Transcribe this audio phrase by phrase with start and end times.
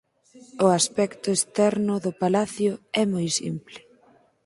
[0.65, 3.77] O aspecto externo do palacio é moi simple.